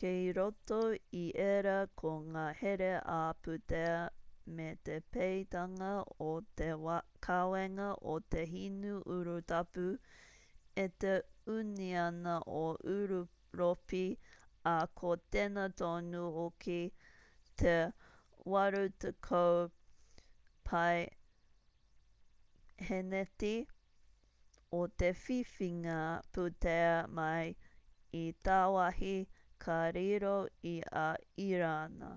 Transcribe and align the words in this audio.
kei 0.00 0.26
roto 0.36 0.76
i 1.20 1.24
ērā 1.44 1.72
ko 2.00 2.10
ngā 2.34 2.44
here 2.60 2.90
ā-pūtea 3.14 3.96
me 4.58 4.68
te 4.88 4.98
peitanga 5.16 5.88
o 6.26 6.30
te 6.60 6.68
kawenga 7.28 7.88
o 8.14 8.18
te 8.34 8.44
hinu 8.52 8.92
urutapu 9.16 9.86
e 10.86 10.86
te 11.04 11.10
ūniana 11.56 12.36
o 12.58 12.62
ūropi 12.96 14.02
ā 14.74 14.78
ko 15.02 15.12
tēnā 15.36 15.66
tonu 15.82 16.22
hoki 16.36 16.78
te 17.62 17.76
80% 18.58 19.72
o 24.80 24.86
te 25.02 25.08
whiwhinga 25.24 25.98
pūtea 26.36 26.90
mai 27.18 27.50
i 28.20 28.26
tāwāhi 28.50 29.16
ka 29.62 29.76
riro 29.96 30.34
i 30.70 30.74
a 31.04 31.10
irāna 31.50 32.10